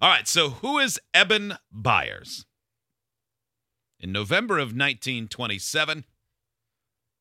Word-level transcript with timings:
All 0.00 0.10
right, 0.10 0.28
so 0.28 0.50
who 0.50 0.78
is 0.78 1.00
Eben 1.14 1.54
Byers? 1.72 2.44
In 3.98 4.12
November 4.12 4.58
of 4.58 4.68
1927, 4.68 6.04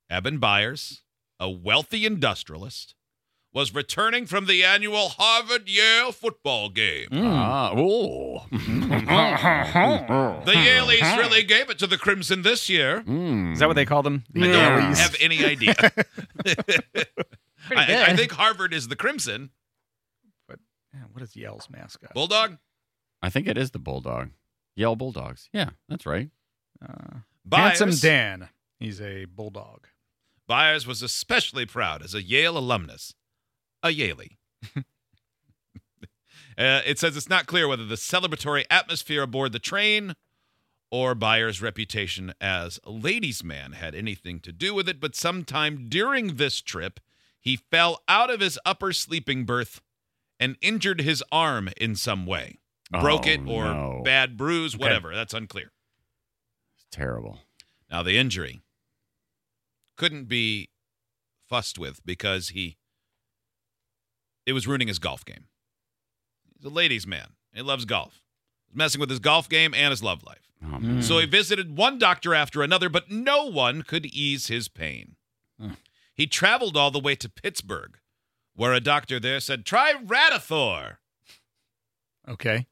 Eben 0.09 0.37
Byers, 0.39 1.03
a 1.39 1.49
wealthy 1.49 2.05
industrialist, 2.05 2.93
was 3.53 3.73
returning 3.73 4.25
from 4.25 4.47
the 4.47 4.65
annual 4.65 5.07
Harvard 5.17 5.69
Yale 5.69 6.11
football 6.11 6.67
game. 6.69 7.07
Ah, 7.13 7.71
oh. 7.73 8.45
The 8.51 8.57
Yaleys 10.51 11.17
really 11.17 11.43
gave 11.43 11.69
it 11.69 11.79
to 11.79 11.87
the 11.87 11.97
Crimson 11.97 12.41
this 12.41 12.69
year. 12.69 12.97
Is 13.07 13.59
that 13.59 13.67
what 13.67 13.75
they 13.75 13.85
call 13.85 14.03
them? 14.03 14.25
I 14.35 14.39
don't 14.39 14.49
Yaleys. 14.51 14.97
have 14.97 15.15
any 15.21 15.45
idea. 15.45 15.75
I. 17.71 18.11
I 18.11 18.15
think 18.17 18.33
Harvard 18.33 18.73
is 18.73 18.89
the 18.89 18.97
Crimson. 18.97 19.51
Yeah, 20.95 21.01
What 21.11 21.23
is 21.23 21.35
Yale's 21.35 21.69
mascot? 21.69 22.13
Bulldog? 22.13 22.57
I 23.21 23.29
think 23.29 23.47
it 23.47 23.57
is 23.57 23.71
the 23.71 23.79
Bulldog. 23.79 24.29
Yale 24.75 24.95
Bulldogs. 24.95 25.49
Yeah, 25.53 25.71
that's 25.89 26.05
right. 26.05 26.29
Uh, 26.81 27.19
Byers, 27.45 27.79
Handsome 27.79 28.09
Dan. 28.09 28.49
He's 28.79 28.99
a 29.01 29.25
bulldog. 29.25 29.87
Byers 30.47 30.85
was 30.85 31.01
especially 31.01 31.65
proud 31.65 32.03
as 32.03 32.13
a 32.13 32.21
Yale 32.21 32.57
alumnus, 32.57 33.13
a 33.83 33.89
Yaley. 33.89 34.37
Uh, 36.57 36.81
it 36.85 36.97
says 36.97 37.17
it's 37.17 37.27
not 37.27 37.47
clear 37.47 37.67
whether 37.67 37.85
the 37.85 37.95
celebratory 37.95 38.63
atmosphere 38.71 39.21
aboard 39.23 39.51
the 39.51 39.59
train 39.59 40.15
or 40.89 41.13
Byers' 41.13 41.61
reputation 41.61 42.33
as 42.39 42.79
a 42.85 42.91
ladies' 42.91 43.43
man 43.43 43.73
had 43.73 43.93
anything 43.93 44.39
to 44.39 44.53
do 44.53 44.73
with 44.73 44.87
it, 44.87 45.01
but 45.01 45.17
sometime 45.17 45.87
during 45.89 46.35
this 46.35 46.61
trip, 46.61 47.01
he 47.41 47.57
fell 47.57 48.01
out 48.07 48.29
of 48.29 48.39
his 48.39 48.57
upper 48.65 48.93
sleeping 48.93 49.43
berth 49.43 49.81
and 50.39 50.57
injured 50.61 51.01
his 51.01 51.23
arm 51.31 51.69
in 51.77 51.95
some 51.95 52.25
way. 52.25 52.59
Broke 52.91 53.25
Oh, 53.25 53.29
it 53.29 53.39
or 53.47 53.65
no. 53.65 54.01
bad 54.03 54.37
bruise, 54.37 54.75
Okay. 54.75 54.83
whatever. 54.83 55.13
That's 55.15 55.33
unclear. 55.33 55.71
It's 56.75 56.85
terrible. 56.91 57.39
Now, 57.89 58.03
the 58.03 58.17
injury 58.17 58.61
couldn't 59.97 60.25
be 60.25 60.69
fussed 61.47 61.77
with 61.79 62.05
because 62.05 62.49
he 62.49 62.77
it 64.45 64.53
was 64.53 64.67
ruining 64.67 64.87
his 64.87 64.99
golf 64.99 65.25
game. 65.25 65.45
He's 66.55 66.65
a 66.65 66.69
ladies' 66.69 67.07
man. 67.07 67.29
He 67.53 67.61
loves 67.63 67.85
golf. 67.85 68.21
He's 68.67 68.75
messing 68.77 68.99
with 68.99 69.09
his 69.09 69.19
golf 69.19 69.49
game 69.49 69.73
and 69.73 69.89
his 69.91 70.03
love 70.03 70.23
life. 70.23 70.47
Oh, 70.63 70.67
hmm. 70.77 70.87
man. 70.95 71.01
So 71.01 71.17
he 71.17 71.25
visited 71.25 71.75
one 71.77 71.97
doctor 71.97 72.35
after 72.35 72.61
another, 72.61 72.87
but 72.89 73.09
no 73.09 73.45
one 73.45 73.81
could 73.81 74.05
ease 74.05 74.47
his 74.47 74.67
pain. 74.67 75.15
He 76.13 76.27
traveled 76.27 76.77
all 76.77 76.91
the 76.91 76.99
way 76.99 77.15
to 77.15 77.27
Pittsburgh, 77.29 77.97
where 78.55 78.73
a 78.73 78.79
doctor 78.79 79.19
there 79.19 79.39
said, 79.39 79.65
"Try 79.65 79.93
Radithor." 79.93 80.97
Okay. 82.27 82.67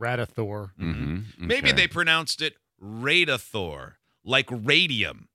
Radathor. 0.00 0.70
Mhm. 0.80 1.24
Maybe 1.38 1.72
they 1.72 1.86
pronounced 1.86 2.40
it 2.40 2.56
Radathor, 2.82 3.94
like 4.24 4.46
radium. 4.50 5.28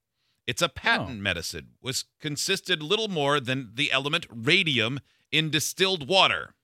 It's 0.46 0.62
a 0.62 0.68
patent 0.68 1.18
Oh. 1.18 1.22
medicine, 1.22 1.74
was 1.80 2.04
consisted 2.20 2.82
little 2.82 3.08
more 3.08 3.38
than 3.40 3.70
the 3.74 3.92
element 3.92 4.26
radium 4.28 4.98
in 5.30 5.50
distilled 5.50 6.08
water. 6.08 6.54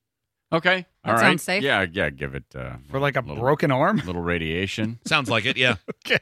Okay. 0.53 0.87
All 1.05 1.15
That 1.15 1.21
right. 1.21 1.21
sounds 1.31 1.43
safe. 1.45 1.63
Yeah, 1.63 1.87
yeah. 1.91 2.11
Give 2.11 2.35
it 2.35 2.45
uh, 2.55 2.77
For 2.91 2.99
like 3.01 3.17
a 3.17 3.21
little, 3.21 3.37
broken 3.37 3.71
arm? 3.71 3.99
little 4.05 4.23
radiation. 4.23 4.99
Sounds 5.07 5.31
like 5.31 5.47
it, 5.47 5.57
yeah. 5.57 5.77
Okay. 6.07 6.19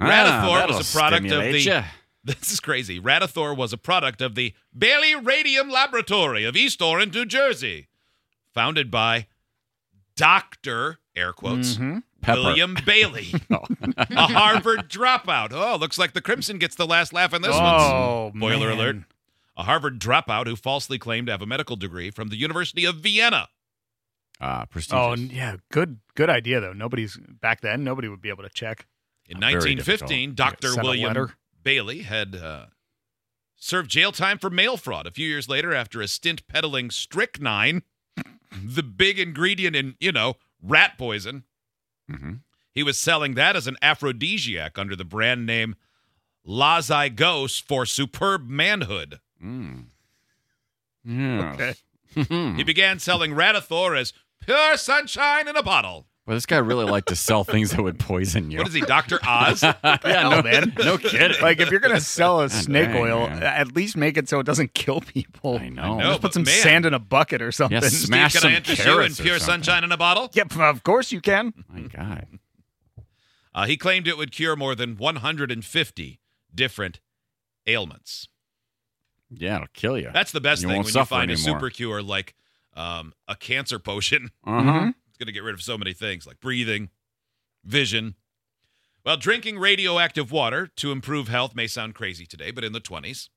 Radithor 0.00 0.58
that'll 0.58 0.76
was 0.78 0.88
a 0.94 0.96
product 0.96 1.30
of 1.30 1.42
the- 1.42 1.60
ya. 1.60 1.84
This 2.40 2.52
is 2.52 2.60
crazy. 2.60 3.00
Radithor 3.00 3.56
was 3.56 3.72
a 3.72 3.78
product 3.78 4.20
of 4.22 4.34
the 4.36 4.54
Bailey 4.76 5.14
Radium 5.16 5.68
Laboratory 5.70 6.44
of 6.44 6.54
East 6.56 6.80
Orange, 6.80 7.14
New 7.14 7.26
Jersey, 7.26 7.88
founded 8.54 8.90
by 8.90 9.26
Dr. 10.16 10.98
air 11.16 11.32
quotes 11.32 11.76
Mhm. 11.76 12.02
William 12.28 12.76
Bailey, 12.86 13.34
Oh. 13.50 13.64
a 13.96 14.26
Harvard 14.28 14.88
dropout. 14.88 15.52
Oh, 15.52 15.76
looks 15.76 15.98
like 15.98 16.12
the 16.12 16.20
Crimson 16.20 16.58
gets 16.58 16.76
the 16.76 16.86
last 16.86 17.12
laugh 17.12 17.34
in 17.34 17.42
this 17.42 17.50
Oh, 17.54 18.30
one. 18.32 18.36
Spoiler 18.40 18.68
man. 18.68 18.78
alert. 18.78 18.96
A 19.56 19.64
Harvard 19.64 19.98
dropout 20.00 20.46
who 20.46 20.54
falsely 20.56 20.98
claimed 20.98 21.26
to 21.26 21.32
have 21.32 21.42
a 21.42 21.46
medical 21.46 21.76
degree 21.76 22.10
from 22.10 22.28
the 22.28 22.36
University 22.36 22.84
of 22.84 22.96
Vienna. 22.96 23.48
Ah, 24.40 24.62
Oh, 24.62 24.66
prestigious. 24.66 25.18
and 25.20 25.32
yeah. 25.32 25.56
Good 25.70 25.98
good 26.14 26.30
idea, 26.30 26.60
though. 26.60 26.72
Nobody's 26.72 27.16
back 27.40 27.60
then, 27.60 27.84
nobody 27.84 28.08
would 28.08 28.20
be 28.22 28.28
able 28.28 28.44
to 28.44 28.50
check. 28.50 28.86
In 29.28 29.40
Very 29.40 29.54
1915, 29.54 30.34
Dr. 30.34 30.74
William 30.76 31.06
letter. 31.08 31.34
Bailey 31.62 32.02
had 32.02 32.34
uh, 32.36 32.66
served 33.56 33.90
jail 33.90 34.12
time 34.12 34.38
for 34.38 34.50
mail 34.50 34.76
fraud. 34.76 35.06
A 35.06 35.10
few 35.10 35.28
years 35.28 35.48
later, 35.48 35.74
after 35.74 36.00
a 36.00 36.08
stint 36.08 36.46
peddling 36.46 36.90
strychnine, 36.90 37.82
the 38.64 38.82
big 38.82 39.18
ingredient 39.18 39.76
in, 39.76 39.94
you 40.00 40.12
know, 40.12 40.34
rat 40.62 40.98
poison, 40.98 41.44
Mhm. 42.10 42.40
he 42.74 42.82
was 42.82 42.98
selling 42.98 43.34
that 43.34 43.54
as 43.56 43.66
an 43.66 43.76
aphrodisiac 43.80 44.78
under 44.78 44.96
the 44.96 45.04
brand 45.04 45.46
name 45.46 45.76
Lazygos 46.46 47.62
for 47.62 47.86
superb 47.86 48.48
manhood. 48.48 49.20
Mm. 49.42 49.84
Yeah. 51.04 51.52
Okay. 51.54 51.74
He 52.56 52.62
began 52.62 52.98
selling 52.98 53.30
Radithor 53.32 53.96
as 53.98 54.12
pure 54.40 54.76
sunshine 54.76 55.48
in 55.48 55.56
a 55.56 55.62
bottle. 55.62 56.06
Well, 56.26 56.36
this 56.36 56.46
guy 56.46 56.58
really 56.58 56.84
liked 56.84 57.08
to 57.08 57.16
sell 57.16 57.42
things 57.42 57.72
that 57.72 57.82
would 57.82 57.98
poison 57.98 58.52
you. 58.52 58.58
What 58.58 58.68
is 58.68 58.74
he, 58.74 58.82
Dr. 58.82 59.18
Oz? 59.26 59.62
yeah, 59.84 59.98
no, 60.04 60.40
man? 60.44 60.72
no 60.78 60.96
kidding. 60.96 61.42
Like 61.42 61.60
if 61.60 61.70
you're 61.70 61.80
gonna 61.80 62.00
sell 62.00 62.40
a 62.42 62.48
snake 62.48 62.90
Dang, 62.90 63.02
oil, 63.02 63.28
man. 63.28 63.42
at 63.42 63.74
least 63.74 63.96
make 63.96 64.16
it 64.16 64.28
so 64.28 64.38
it 64.38 64.46
doesn't 64.46 64.72
kill 64.72 65.00
people. 65.00 65.58
I 65.58 65.68
know. 65.68 65.98
know. 65.98 66.10
Just 66.10 66.20
put 66.20 66.32
some 66.32 66.44
man. 66.44 66.62
sand 66.62 66.86
in 66.86 66.94
a 66.94 67.00
bucket 67.00 67.42
or 67.42 67.50
something. 67.50 67.82
Yeah, 67.82 67.88
Steve, 67.88 68.06
smash 68.06 68.32
can 68.34 68.42
some 68.42 68.52
I 68.52 68.56
interest 68.56 68.84
you 68.84 69.00
in 69.00 69.14
pure 69.14 69.40
sunshine 69.40 69.82
in 69.82 69.90
a 69.90 69.96
bottle? 69.96 70.30
Yep, 70.32 70.56
of 70.58 70.84
course 70.84 71.10
you 71.10 71.20
can. 71.20 71.52
My 71.68 71.82
God. 71.82 72.26
Uh, 73.52 73.66
he 73.66 73.76
claimed 73.76 74.06
it 74.06 74.16
would 74.16 74.30
cure 74.30 74.54
more 74.54 74.76
than 74.76 74.96
150 74.96 76.20
different 76.54 77.00
ailments. 77.66 78.28
Yeah, 79.28 79.56
it'll 79.56 79.68
kill 79.74 79.98
you. 79.98 80.10
That's 80.12 80.30
the 80.32 80.40
best 80.40 80.62
You 80.62 80.68
thing 80.68 80.78
when 80.78 80.86
you 80.86 80.92
suffer 80.92 81.08
find 81.08 81.30
a 81.30 81.36
super 81.36 81.68
cure 81.68 82.02
like 82.02 82.34
um, 82.74 83.12
a 83.26 83.34
cancer 83.34 83.78
potion. 83.78 84.30
Uh-huh. 84.46 84.92
Going 85.22 85.28
to 85.28 85.32
get 85.32 85.44
rid 85.44 85.54
of 85.54 85.62
so 85.62 85.78
many 85.78 85.92
things 85.92 86.26
like 86.26 86.40
breathing, 86.40 86.90
vision. 87.64 88.16
Well, 89.06 89.16
drinking 89.16 89.56
radioactive 89.56 90.32
water 90.32 90.66
to 90.74 90.90
improve 90.90 91.28
health 91.28 91.54
may 91.54 91.68
sound 91.68 91.94
crazy 91.94 92.26
today, 92.26 92.50
but 92.50 92.64
in 92.64 92.72
the 92.72 92.80
20s, 92.80 93.28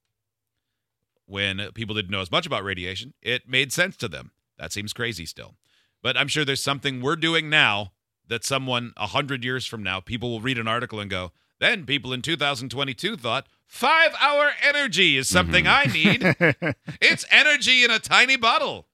when 1.28 1.62
people 1.76 1.94
didn't 1.94 2.10
know 2.10 2.22
as 2.22 2.32
much 2.32 2.48
about 2.48 2.64
radiation, 2.64 3.14
it 3.22 3.48
made 3.48 3.72
sense 3.72 3.98
to 3.98 4.08
them. 4.08 4.32
That 4.58 4.74
seems 4.74 4.94
crazy 4.94 5.28
still. 5.28 5.54
But 6.02 6.18
I'm 6.18 6.28
sure 6.28 6.44
there's 6.44 6.64
something 6.64 7.02
we're 7.02 7.16
doing 7.16 7.52
now 7.52 7.92
that 8.30 8.44
someone 8.44 8.92
100 8.98 9.44
years 9.44 9.68
from 9.68 9.84
now, 9.84 10.00
people 10.00 10.32
will 10.32 10.42
read 10.42 10.58
an 10.58 10.68
article 10.68 11.00
and 11.00 11.08
go, 11.08 11.34
then 11.60 11.86
people 11.86 12.14
in 12.14 12.24
2022 12.24 13.16
thought, 13.16 13.46
five 13.68 14.16
hour 14.20 14.54
energy 14.64 15.18
is 15.18 15.30
something 15.30 15.66
mm-hmm. 15.66 16.42
I 16.42 16.64
need. 16.66 16.76
it's 17.00 17.28
energy 17.30 17.84
in 17.84 17.92
a 17.92 18.00
tiny 18.00 18.38
bottle. 18.38 18.88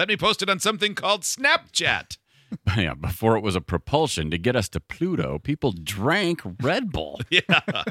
Let 0.00 0.08
me 0.08 0.16
post 0.16 0.40
it 0.40 0.48
on 0.48 0.58
something 0.60 0.94
called 0.94 1.22
Snapchat. 1.22 2.16
Yeah, 2.76 2.94
before 2.94 3.36
it 3.36 3.42
was 3.42 3.54
a 3.54 3.60
propulsion 3.60 4.30
to 4.30 4.38
get 4.38 4.56
us 4.56 4.68
to 4.70 4.80
Pluto, 4.80 5.38
people 5.38 5.72
drank 5.72 6.40
Red 6.62 6.90
Bull. 6.90 7.20
Yeah. 7.30 7.42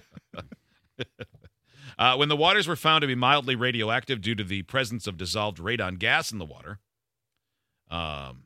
uh, 2.00 2.15
when 2.17 2.27
the 2.29 2.35
waters 2.35 2.67
were 2.67 2.75
found 2.75 3.03
to 3.03 3.07
be 3.07 3.13
mildly 3.13 3.56
radioactive 3.56 4.21
due 4.21 4.33
to 4.33 4.44
the 4.44 4.63
presence 4.63 5.06
of 5.06 5.17
dissolved 5.17 5.59
radon 5.59 6.00
gas 6.00 6.31
in 6.31 6.39
the 6.39 6.45
water, 6.45 6.79
um, 7.91 8.45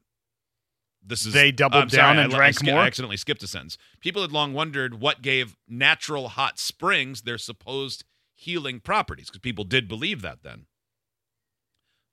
this 1.02 1.26
is 1.26 1.34
They 1.34 1.54
doubled 1.54 1.84
I'm 1.84 1.90
sorry, 1.90 2.16
down 2.16 2.20
and 2.20 2.34
I, 2.34 2.36
drank 2.36 2.50
I, 2.50 2.58
sk- 2.58 2.66
more? 2.66 2.80
I 2.80 2.88
accidentally 2.88 3.18
skipped 3.18 3.44
a 3.44 3.48
sentence. 3.48 3.78
People 4.02 4.22
had 4.24 4.34
long 4.34 4.54
wondered 4.54 5.00
what 5.00 5.22
gave 5.22 5.56
natural 5.70 6.28
hot 6.28 6.60
springs 6.60 7.22
their 7.22 7.38
supposed 7.38 8.04
healing 8.36 8.82
properties, 8.82 9.28
because 9.28 9.40
people 9.40 9.64
did 9.64 9.88
believe 9.88 10.22
that 10.22 10.44
then. 10.44 10.66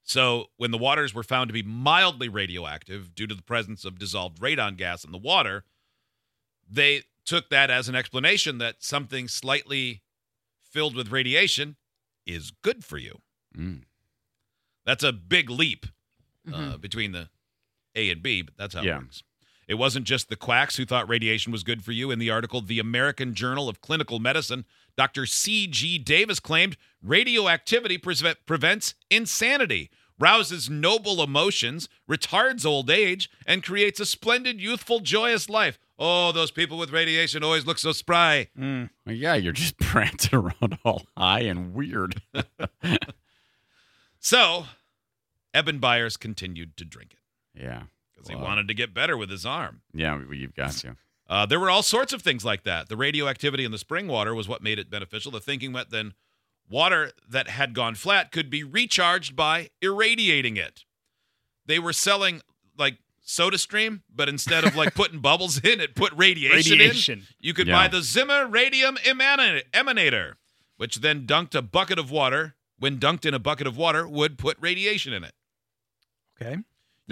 So, 0.03 0.47
when 0.57 0.71
the 0.71 0.77
waters 0.77 1.13
were 1.13 1.23
found 1.23 1.49
to 1.49 1.53
be 1.53 1.63
mildly 1.63 2.27
radioactive 2.27 3.13
due 3.15 3.27
to 3.27 3.35
the 3.35 3.43
presence 3.43 3.85
of 3.85 3.99
dissolved 3.99 4.39
radon 4.41 4.75
gas 4.75 5.03
in 5.03 5.11
the 5.11 5.17
water, 5.17 5.63
they 6.67 7.03
took 7.25 7.49
that 7.49 7.69
as 7.69 7.87
an 7.87 7.95
explanation 7.95 8.57
that 8.57 8.77
something 8.83 9.27
slightly 9.27 10.01
filled 10.59 10.95
with 10.95 11.11
radiation 11.11 11.75
is 12.25 12.51
good 12.51 12.83
for 12.83 12.97
you. 12.97 13.21
Mm. 13.55 13.83
That's 14.85 15.03
a 15.03 15.13
big 15.13 15.49
leap 15.49 15.85
uh, 16.47 16.51
Mhm. 16.77 16.81
between 16.81 17.11
the 17.11 17.29
A 17.93 18.09
and 18.09 18.23
B, 18.23 18.41
but 18.41 18.57
that's 18.57 18.73
how 18.73 18.81
Yeah. 18.81 18.97
it 18.97 19.01
works. 19.03 19.23
It 19.71 19.77
wasn't 19.77 20.05
just 20.05 20.27
the 20.27 20.35
quacks 20.35 20.75
who 20.75 20.83
thought 20.83 21.07
radiation 21.07 21.49
was 21.53 21.63
good 21.63 21.81
for 21.81 21.93
you. 21.93 22.11
In 22.11 22.19
the 22.19 22.29
article, 22.29 22.59
The 22.59 22.77
American 22.77 23.33
Journal 23.33 23.69
of 23.69 23.79
Clinical 23.79 24.19
Medicine, 24.19 24.65
Dr. 24.97 25.25
C.G. 25.25 25.97
Davis 25.99 26.41
claimed 26.41 26.75
radioactivity 27.01 27.97
preve- 27.97 28.35
prevents 28.45 28.95
insanity, 29.09 29.89
rouses 30.19 30.69
noble 30.69 31.23
emotions, 31.23 31.87
retards 32.05 32.65
old 32.65 32.89
age, 32.89 33.29
and 33.47 33.63
creates 33.63 34.01
a 34.01 34.05
splendid, 34.05 34.59
youthful, 34.59 34.99
joyous 34.99 35.47
life. 35.47 35.79
Oh, 35.97 36.33
those 36.33 36.51
people 36.51 36.77
with 36.77 36.91
radiation 36.91 37.41
always 37.41 37.65
look 37.65 37.77
so 37.77 37.93
spry. 37.93 38.49
Mm. 38.59 38.89
Well, 39.05 39.15
yeah, 39.15 39.35
you're 39.35 39.53
just 39.53 39.77
prancing 39.79 40.37
around 40.37 40.79
all 40.83 41.03
high 41.15 41.43
and 41.43 41.73
weird. 41.73 42.21
So, 44.19 44.65
Eben 45.53 45.79
Byers 45.79 46.15
continued 46.17 46.75
to 46.75 46.83
drink 46.85 47.13
it 47.13 47.63
yeah. 47.63 47.83
Because 48.23 48.39
he 48.39 48.43
wanted 48.43 48.67
to 48.67 48.73
get 48.73 48.93
better 48.93 49.17
with 49.17 49.29
his 49.29 49.45
arm. 49.45 49.81
Yeah, 49.93 50.15
well, 50.15 50.33
you've 50.33 50.55
got 50.55 50.71
to. 50.73 50.95
Uh, 51.29 51.45
there 51.45 51.59
were 51.59 51.69
all 51.69 51.83
sorts 51.83 52.11
of 52.13 52.21
things 52.21 52.43
like 52.43 52.63
that. 52.63 52.89
The 52.89 52.97
radioactivity 52.97 53.63
in 53.63 53.71
the 53.71 53.77
spring 53.77 54.07
water 54.07 54.35
was 54.35 54.47
what 54.47 54.61
made 54.61 54.79
it 54.79 54.89
beneficial. 54.89 55.31
The 55.31 55.39
thinking 55.39 55.71
went 55.71 55.89
then 55.89 56.13
water 56.69 57.11
that 57.29 57.47
had 57.49 57.73
gone 57.73 57.95
flat 57.95 58.31
could 58.31 58.49
be 58.49 58.63
recharged 58.63 59.35
by 59.35 59.69
irradiating 59.81 60.57
it. 60.57 60.83
They 61.65 61.79
were 61.79 61.93
selling 61.93 62.41
like 62.77 62.97
soda 63.21 63.57
stream, 63.57 64.03
but 64.13 64.27
instead 64.27 64.65
of 64.65 64.75
like 64.75 64.93
putting 64.95 65.19
bubbles 65.19 65.59
in 65.59 65.79
it, 65.79 65.95
put 65.95 66.11
radiation, 66.13 66.73
in. 66.73 66.79
Radiation. 66.79 67.27
You 67.39 67.53
could 67.53 67.67
Yeah. 67.67 67.75
buy 67.75 67.87
the 67.87 68.01
Zimmer 68.01 68.45
Radium 68.47 68.97
Emanator, 68.97 70.33
which 70.77 70.97
then 70.97 71.25
dunked 71.25 71.55
a 71.55 71.61
bucket 71.61 71.97
of 71.99 72.11
water. 72.11 72.55
When 72.77 72.97
dunked 72.99 73.25
in 73.25 73.33
a 73.35 73.39
bucket 73.39 73.67
of 73.67 73.77
water, 73.77 74.07
would 74.07 74.37
put 74.39 74.57
radiation 74.59 75.13
in 75.13 75.23
it. 75.23 75.33
Okay. 76.41 76.57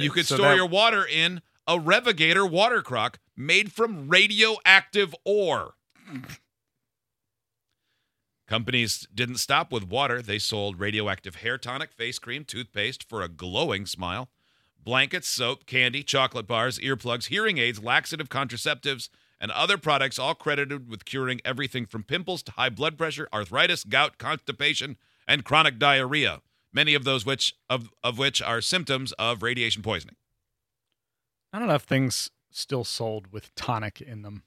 You 0.03 0.11
could 0.11 0.25
So 0.27 0.35
store 0.35 0.49
that- 0.49 0.55
your 0.55 0.65
water 0.67 1.05
in 1.05 1.41
a 1.67 1.79
Revigator 1.79 2.45
water 2.45 2.81
crock 2.81 3.19
made 3.35 3.71
from 3.71 4.09
radioactive 4.09 5.13
ore. 5.23 5.75
Companies 8.47 9.07
didn't 9.13 9.37
stop 9.37 9.71
with 9.71 9.83
water. 9.83 10.21
They 10.21 10.39
sold 10.39 10.79
radioactive 10.79 11.35
hair 11.35 11.57
tonic, 11.57 11.93
face 11.93 12.17
cream, 12.17 12.43
toothpaste 12.43 13.07
for 13.07 13.21
a 13.21 13.27
glowing 13.29 13.85
smile, 13.85 14.29
blankets, 14.83 15.27
soap, 15.27 15.67
candy, 15.67 16.01
chocolate 16.01 16.47
bars, 16.47 16.79
earplugs, 16.79 17.27
hearing 17.27 17.59
aids, 17.59 17.83
laxative 17.83 18.27
contraceptives, 18.29 19.09
and 19.39 19.51
other 19.51 19.77
products 19.77 20.17
all 20.17 20.33
credited 20.33 20.89
with 20.89 21.05
curing 21.05 21.39
everything 21.45 21.85
from 21.85 22.03
pimples 22.03 22.41
to 22.43 22.51
high 22.53 22.69
blood 22.69 22.97
pressure, 22.97 23.29
arthritis, 23.31 23.83
gout, 23.83 24.17
constipation, 24.17 24.97
and 25.27 25.45
chronic 25.45 25.77
diarrhea. 25.77 26.41
Many 26.71 26.93
of 26.93 27.03
those 27.03 27.25
which 27.25 27.55
of, 27.69 27.89
of 28.03 28.17
which 28.17 28.41
are 28.41 28.61
symptoms 28.61 29.11
of 29.13 29.41
radiation 29.41 29.81
poisoning. 29.81 30.15
I 31.51 31.59
don't 31.59 31.69
enough 31.69 31.83
things 31.83 32.29
still 32.51 32.83
sold 32.83 33.31
with 33.31 33.53
tonic 33.55 34.01
in 34.01 34.21
them. 34.21 34.43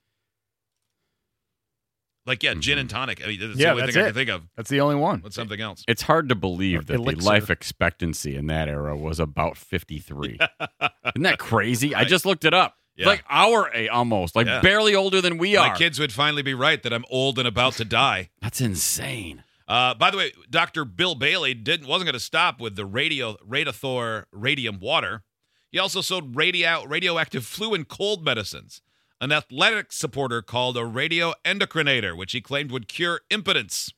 Like 2.24 2.42
yeah, 2.44 2.54
gin 2.54 2.78
and 2.78 2.88
mm-hmm. 2.88 2.96
tonic. 2.96 3.24
I 3.24 3.28
mean, 3.28 3.40
that's 3.40 3.58
Yeah, 3.58 3.66
the 3.66 3.70
only 3.70 3.82
that's 3.82 3.94
thing 3.94 4.02
I 4.02 4.06
can 4.06 4.14
think 4.14 4.30
of. 4.30 4.42
That's 4.56 4.70
the 4.70 4.80
only 4.80 4.94
one. 4.94 5.20
What's 5.22 5.34
something 5.34 5.60
else? 5.60 5.82
It's 5.88 6.02
hard 6.02 6.28
to 6.28 6.36
believe 6.36 6.86
that 6.86 7.04
the 7.04 7.16
life 7.16 7.50
expectancy 7.50 8.36
in 8.36 8.46
that 8.46 8.68
era 8.68 8.96
was 8.96 9.18
about 9.18 9.56
53. 9.56 10.38
Isn't 10.60 11.22
that 11.22 11.38
crazy? 11.38 11.94
I 11.94 12.04
just 12.04 12.24
looked 12.24 12.44
it 12.44 12.54
up. 12.54 12.76
Yeah. 12.94 13.06
Like 13.06 13.24
our 13.28 13.74
a 13.74 13.88
almost, 13.88 14.36
like 14.36 14.46
Yeah. 14.46 14.60
barely 14.60 14.94
older 14.94 15.20
than 15.20 15.38
we 15.38 15.56
are. 15.56 15.70
My 15.70 15.76
kids 15.76 15.98
would 15.98 16.12
finally 16.12 16.42
be 16.42 16.54
right 16.54 16.80
that 16.82 16.92
I'm 16.92 17.04
old 17.10 17.38
and 17.38 17.48
about 17.48 17.72
to 17.74 17.84
die. 17.84 18.30
That's 18.40 18.60
insane. 18.60 19.42
Uh, 19.68 19.94
by 19.94 20.10
the 20.10 20.16
way, 20.16 20.32
Dr. 20.50 20.84
Bill 20.84 21.14
Bailey 21.14 21.54
didn't 21.54 21.86
wasn't 21.86 22.06
going 22.06 22.14
to 22.14 22.20
stop 22.20 22.60
with 22.60 22.76
the 22.76 22.86
radio 22.86 23.36
Radathor 23.48 24.24
radium 24.32 24.78
water. 24.80 25.22
He 25.70 25.78
also 25.78 26.00
sold 26.02 26.36
radio, 26.36 26.84
radioactive 26.84 27.46
flu 27.46 27.72
and 27.74 27.88
cold 27.88 28.24
medicines. 28.24 28.82
An 29.20 29.32
athletic 29.32 29.92
supporter 29.92 30.42
called 30.42 30.76
a 30.76 30.84
radio 30.84 31.32
endocrinator, 31.44 32.16
which 32.16 32.32
he 32.32 32.40
claimed 32.40 32.70
would 32.72 32.88
cure 32.88 33.20
impotence. 33.30 33.92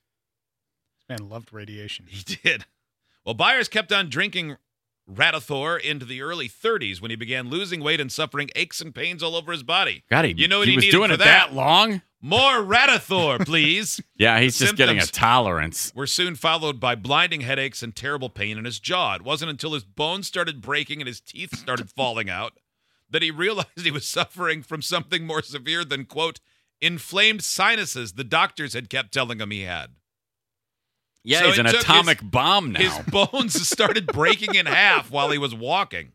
This 1.08 1.19
man 1.19 1.28
loved 1.28 1.52
radiation. 1.52 2.06
He 2.08 2.22
did. 2.22 2.66
Well, 3.25 3.34
Byers 3.34 3.69
kept 3.69 3.90
on 3.90 4.11
drinking 4.11 4.56
Radathor 5.11 5.81
into 5.81 6.05
the 6.05 6.22
early 6.22 6.49
30s 6.49 7.00
when 7.00 7.11
he 7.11 7.16
began 7.16 7.49
losing 7.49 7.81
weight 7.82 8.00
and 8.00 8.12
suffering 8.12 8.50
aches 8.55 8.81
and 8.81 8.94
pains 8.94 9.22
all 9.22 9.34
over 9.34 9.50
his 9.52 9.62
body. 9.62 10.05
God, 10.11 10.26
he, 10.26 10.34
You 10.37 10.46
know 10.49 10.58
what 10.58 10.69
he, 10.69 10.72
he 10.72 10.76
was 10.76 10.88
doing 10.88 11.08
for 11.08 11.14
it 11.14 11.19
that? 11.19 11.49
that 11.49 11.55
long? 11.55 12.02
More 12.26 12.62
Radathor, 12.65 13.44
please. 13.44 14.00
Yeah, 14.17 14.41
he's 14.41 14.56
The 14.59 14.65
just 14.67 14.76
getting 14.76 14.99
a 14.99 15.05
tolerance. 15.06 15.93
were 15.94 16.06
soon 16.06 16.37
followed 16.37 16.81
by 16.81 16.94
blinding 16.94 17.43
headaches 17.43 17.82
and 17.82 17.94
terrible 17.94 18.31
pain 18.31 18.56
in 18.56 18.65
his 18.65 18.79
jaw. 18.81 19.15
It 19.17 19.23
wasn't 19.23 19.50
until 19.50 19.75
his 19.75 19.85
bones 19.85 20.26
started 20.26 20.62
breaking 20.62 21.00
and 21.03 21.06
his 21.09 21.21
teeth 21.21 21.55
started 21.56 21.91
falling 21.97 22.31
out 22.31 22.55
that 23.11 23.21
he 23.23 23.31
realized 23.31 23.69
he 23.82 23.91
was 23.91 24.06
suffering 24.06 24.62
from 24.62 24.81
something 24.81 25.26
more 25.26 25.43
severe 25.43 25.85
than, 25.85 26.06
quote, 26.06 26.41
inflamed 26.81 27.43
sinuses 27.44 28.15
the 28.15 28.25
doctors 28.25 28.73
had 28.73 28.88
kept 28.88 29.12
telling 29.12 29.41
him 29.41 29.50
he 29.50 29.62
had. 29.62 29.91
Yeah, 31.23 31.41
So 31.41 31.47
he's 31.49 31.59
an 31.59 31.67
atomic 31.67 32.21
his- 32.21 32.31
bomb 32.31 32.73
now. 32.73 32.81
His 32.81 32.99
bones 33.11 33.69
started 33.69 34.06
breaking 34.06 34.55
in 34.55 34.65
half 34.67 35.11
while 35.11 35.31
he 35.31 35.38
was 35.38 35.55
walking. 35.55 36.12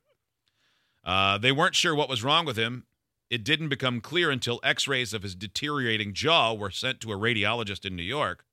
Uh, 1.03 1.37
they 1.37 1.51
weren't 1.51 1.75
sure 1.75 1.93
what 1.93 2.09
was 2.09 2.23
wrong 2.23 2.45
with 2.45 2.57
him. 2.57 2.85
It 3.29 3.43
didn't 3.43 3.69
become 3.69 4.01
clear 4.01 4.31
until 4.31 4.59
x 4.63 4.87
rays 4.87 5.13
of 5.13 5.23
his 5.23 5.35
deteriorating 5.35 6.13
jaw 6.13 6.53
were 6.53 6.71
sent 6.71 6.99
to 7.01 7.11
a 7.11 7.15
radiologist 7.17 7.85
in 7.85 7.95
New 7.95 8.03
York. 8.03 8.43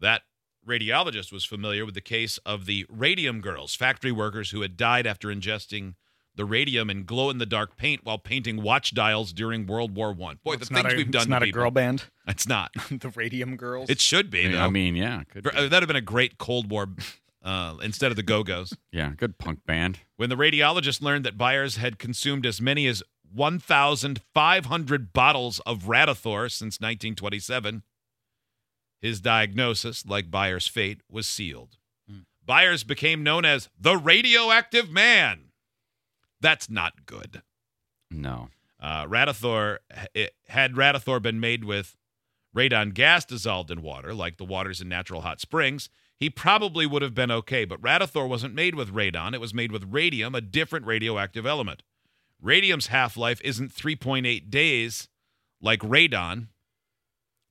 That 0.00 0.22
radiologist 0.66 1.32
was 1.32 1.44
familiar 1.44 1.84
with 1.84 1.94
the 1.94 2.00
case 2.00 2.38
of 2.38 2.66
the 2.66 2.86
radium 2.88 3.40
girls, 3.40 3.74
factory 3.74 4.12
workers 4.12 4.50
who 4.50 4.62
had 4.62 4.76
died 4.76 5.06
after 5.06 5.28
ingesting 5.28 5.94
the 6.36 6.44
radium 6.44 6.90
and 6.90 7.06
glow 7.06 7.30
in 7.30 7.38
the 7.38 7.46
dark 7.46 7.76
paint 7.76 8.00
while 8.04 8.18
painting 8.18 8.60
watch 8.60 8.92
dials 8.92 9.32
during 9.32 9.66
World 9.66 9.94
War 9.94 10.12
One. 10.12 10.40
Boy, 10.42 10.56
the 10.56 10.66
things 10.66 10.82
not 10.82 10.92
a, 10.92 10.96
we've 10.96 11.10
done 11.10 11.22
It's 11.22 11.28
not 11.28 11.42
a 11.42 11.46
people. 11.46 11.62
girl 11.62 11.70
band. 11.70 12.04
It's 12.26 12.48
not. 12.48 12.72
the 12.90 13.12
Radium 13.14 13.56
Girls. 13.56 13.88
It 13.88 14.00
should 14.00 14.30
be. 14.30 14.48
though. 14.48 14.58
I 14.58 14.68
mean, 14.68 14.96
yeah, 14.96 15.22
Uh. 15.36 15.40
That'd 15.68 15.72
have 15.72 15.86
been 15.86 15.94
a 15.96 16.00
great 16.00 16.36
Cold 16.38 16.70
War 16.72 16.88
uh, 17.44 17.76
instead 17.82 18.10
of 18.10 18.16
the 18.16 18.22
Go 18.24 18.42
Go's. 18.42 18.76
yeah, 18.90 19.12
good 19.16 19.38
punk 19.38 19.64
band. 19.64 20.00
When 20.16 20.28
the 20.28 20.36
radiologist 20.36 21.00
learned 21.00 21.24
that 21.24 21.38
Byers 21.38 21.76
had 21.76 21.98
consumed 22.00 22.46
as 22.46 22.60
many 22.60 22.86
as 22.88 23.00
1,500 23.34 25.12
bottles 25.12 25.60
of 25.60 25.84
Radathor 25.84 26.50
since 26.50 26.80
1927, 26.80 27.82
his 29.00 29.20
diagnosis, 29.20 30.06
like 30.06 30.30
Byers' 30.30 30.66
fate, 30.66 31.00
was 31.10 31.26
sealed. 31.26 31.76
Byers 32.46 32.84
became 32.84 33.22
known 33.22 33.44
as 33.44 33.68
the 33.78 33.96
radioactive 33.96 34.90
man. 34.90 35.46
That's 36.40 36.68
not 36.68 37.06
good. 37.06 37.42
No. 38.10 38.50
Uh, 38.80 39.06
Radathor, 39.06 39.78
it, 40.14 40.34
had 40.48 40.74
Radathor 40.74 41.22
been 41.22 41.40
made 41.40 41.64
with 41.64 41.96
radon 42.54 42.92
gas 42.92 43.24
dissolved 43.24 43.70
in 43.70 43.82
water, 43.82 44.12
like 44.14 44.36
the 44.36 44.44
waters 44.44 44.80
in 44.80 44.88
natural 44.88 45.22
hot 45.22 45.40
springs, 45.40 45.88
he 46.16 46.30
probably 46.30 46.86
would 46.86 47.02
have 47.02 47.14
been 47.14 47.30
okay. 47.30 47.64
But 47.64 47.80
Radathor 47.80 48.28
wasn't 48.28 48.54
made 48.54 48.74
with 48.74 48.94
radon, 48.94 49.34
it 49.34 49.40
was 49.40 49.54
made 49.54 49.72
with 49.72 49.84
radium, 49.90 50.34
a 50.34 50.40
different 50.40 50.86
radioactive 50.86 51.46
element. 51.46 51.82
Radium's 52.44 52.88
half 52.88 53.16
life 53.16 53.40
isn't 53.42 53.72
3.8 53.74 54.50
days 54.50 55.08
like 55.60 55.80
radon. 55.80 56.48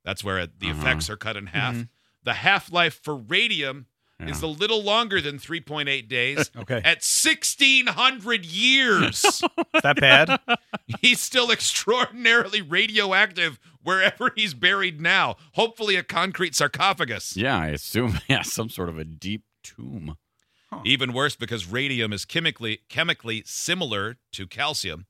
That's 0.04 0.22
where 0.22 0.46
the 0.46 0.70
Uh-huh. 0.70 0.80
effects 0.80 1.10
are 1.10 1.16
cut 1.16 1.36
in 1.36 1.46
half. 1.46 1.76
The 2.22 2.34
half 2.34 2.70
life 2.72 3.00
for 3.02 3.16
radium 3.16 3.86
is 4.20 4.40
a 4.40 4.46
little 4.46 4.82
longer 4.82 5.20
than 5.20 5.38
3.8 5.38 6.08
days. 6.08 6.50
Okay. 6.56 6.76
At 6.84 7.02
1,600 7.02 8.44
years. 8.46 9.24
Is 9.24 9.42
that 9.82 10.00
bad? 10.00 10.38
He's 11.00 11.20
still 11.20 11.50
extraordinarily 11.50 12.62
radioactive 12.62 13.58
wherever 13.82 14.30
he's 14.34 14.54
buried 14.54 14.98
now. 15.00 15.36
Hopefully, 15.54 15.96
a 15.96 16.02
concrete 16.02 16.54
sarcophagus. 16.54 17.36
Yeah, 17.36 17.58
I 17.58 17.66
assume 17.68 18.20
yeah, 18.28 18.40
some 18.42 18.70
sort 18.70 18.88
of 18.88 18.96
a 18.98 19.04
deep 19.04 19.42
tomb. 19.62 20.16
Even 20.84 21.12
worse, 21.12 21.36
because 21.36 21.66
radium 21.66 22.12
is 22.12 22.24
chemically 22.24 22.80
chemically 22.88 23.42
similar 23.46 24.16
to 24.32 24.46
calcium. 24.46 25.06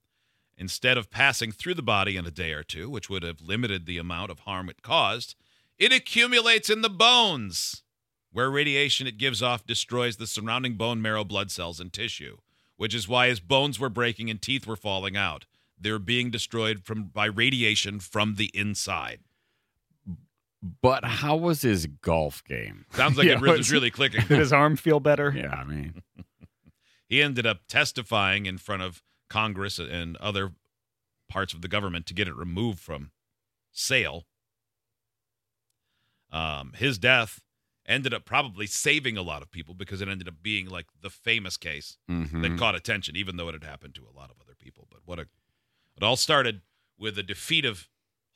Instead 0.56 0.96
of 0.96 1.10
passing 1.10 1.50
through 1.50 1.74
the 1.74 1.82
body 1.82 2.16
in 2.16 2.26
a 2.26 2.30
day 2.30 2.52
or 2.52 2.62
two, 2.62 2.88
which 2.88 3.10
would 3.10 3.22
have 3.24 3.40
limited 3.40 3.86
the 3.86 3.98
amount 3.98 4.30
of 4.30 4.40
harm 4.40 4.68
it 4.68 4.82
caused, 4.82 5.34
it 5.78 5.92
accumulates 5.92 6.70
in 6.70 6.82
the 6.82 6.90
bones, 6.90 7.82
where 8.30 8.50
radiation 8.50 9.06
it 9.06 9.18
gives 9.18 9.42
off 9.42 9.66
destroys 9.66 10.16
the 10.16 10.26
surrounding 10.26 10.76
bone 10.76 11.02
marrow, 11.02 11.24
blood 11.24 11.50
cells, 11.50 11.80
and 11.80 11.92
tissue, 11.92 12.36
which 12.76 12.94
is 12.94 13.08
why 13.08 13.28
his 13.28 13.40
bones 13.40 13.80
were 13.80 13.88
breaking 13.88 14.30
and 14.30 14.40
teeth 14.40 14.66
were 14.66 14.76
falling 14.76 15.16
out. 15.16 15.46
They're 15.78 15.98
being 15.98 16.30
destroyed 16.30 16.84
from 16.84 17.04
by 17.06 17.26
radiation 17.26 17.98
from 17.98 18.36
the 18.36 18.50
inside. 18.54 19.20
But 20.80 21.04
how 21.04 21.36
was 21.36 21.60
his 21.60 21.86
golf 21.86 22.42
game? 22.44 22.86
Sounds 22.92 23.18
like 23.18 23.26
Yeah, 23.26 23.34
it 23.34 23.40
was 23.42 23.70
really 23.70 23.90
clicking. 23.90 24.20
Did 24.28 24.38
his 24.38 24.52
arm 24.52 24.76
feel 24.76 24.98
better? 25.00 25.30
Yeah, 25.36 25.52
I 25.54 25.64
mean, 25.64 26.02
He 27.06 27.20
ended 27.20 27.46
up 27.46 27.66
testifying 27.68 28.46
in 28.46 28.56
front 28.58 28.80
of 28.82 29.02
Congress 29.28 29.78
and 29.78 30.16
other 30.16 30.52
parts 31.28 31.52
of 31.52 31.60
the 31.60 31.68
government 31.68 32.06
to 32.06 32.14
get 32.14 32.28
it 32.28 32.34
removed 32.34 32.78
from 32.80 33.10
sale. 33.72 34.24
Um, 36.32 36.72
his 36.76 36.98
death 36.98 37.40
ended 37.86 38.14
up 38.14 38.24
probably 38.24 38.66
saving 38.66 39.16
a 39.18 39.22
lot 39.22 39.42
of 39.42 39.50
people 39.50 39.74
because 39.74 40.00
it 40.00 40.08
ended 40.08 40.26
up 40.26 40.42
being 40.42 40.66
like 40.68 40.86
the 41.02 41.10
famous 41.10 41.56
case 41.58 41.98
Mhm. 42.10 42.40
that 42.42 42.58
caught 42.58 42.74
attention, 42.74 43.14
even 43.16 43.36
though 43.36 43.48
it 43.48 43.52
had 43.52 43.64
happened 43.64 43.94
to 43.96 44.06
a 44.08 44.16
lot 44.16 44.30
of 44.30 44.40
other 44.40 44.54
people. 44.54 44.88
But 44.90 45.00
what 45.04 45.18
a 45.18 45.28
it 45.96 46.02
all 46.02 46.16
started 46.16 46.62
with 46.98 47.14
the 47.16 47.22
defeat 47.22 47.64
of 47.64 47.88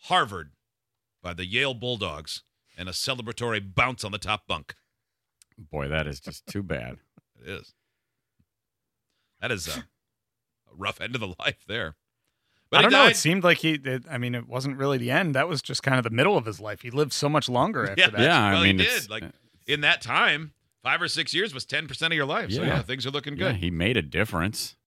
Harvard 0.03 0.53
by 1.23 1.35
the 1.35 1.47
Yale 1.47 1.75
Bulldogs 1.75 2.43
and 2.77 2.89
a 2.89 2.93
celebratory 2.93 3.61
bounce 3.75 4.05
on 4.05 4.13
the 4.13 4.19
top 4.19 4.47
bunk. 4.47 4.75
Boy, 5.59 5.89
that 5.89 6.07
is 6.07 6.21
just 6.21 6.47
too 6.47 6.63
bad. 6.63 6.97
It 7.41 7.49
is. 7.51 7.73
That 9.41 9.53
is 9.53 9.69
a, 9.69 9.79
a 9.81 9.85
rough 10.77 11.01
end 11.01 11.15
of 11.15 11.21
the 11.21 11.29
life 11.39 11.65
there. 11.69 11.95
But 12.71 12.79
I 12.79 12.83
don't 12.83 12.91
he 12.93 12.97
know. 12.99 13.07
It 13.07 13.17
seemed 13.17 13.45
like 13.45 13.59
he. 13.59 13.75
It, 13.75 14.05
I 14.11 14.19
mean, 14.19 14.35
it 14.35 14.49
wasn't 14.49 14.77
really 14.77 14.99
the 14.99 15.11
end. 15.13 15.35
That 15.37 15.49
was 15.49 15.63
just 15.63 15.83
kind 15.85 15.97
of 15.99 16.03
the 16.05 16.11
middle 16.11 16.37
of 16.37 16.45
his 16.47 16.61
life. 16.61 16.83
He 16.83 16.91
lived 16.91 17.13
so 17.13 17.29
much 17.29 17.49
longer 17.49 17.87
after 17.91 18.01
Yeah. 18.03 18.11
that. 18.11 18.21
yeah, 18.21 18.45
I 18.45 18.53
well, 18.55 18.63
he 18.65 18.73
mean, 18.73 18.79
did. 18.85 19.09
Like, 19.09 19.25
in 19.69 19.83
that 19.83 20.03
time, 20.03 20.53
five 20.83 21.01
or 21.01 21.07
six 21.09 21.33
years 21.33 21.55
was 21.55 21.65
ten 21.65 21.87
percent 21.87 22.13
of 22.13 22.17
your 22.17 22.27
life. 22.27 22.51
So 22.53 22.63
Yeah. 22.63 22.69
yeah, 22.69 22.83
things 22.83 23.07
are 23.07 23.11
looking 23.11 23.37
yeah, 23.37 23.53
good. 23.53 23.57
he 23.57 23.71
made 23.71 23.97
a 23.97 24.03
difference. 24.03 24.75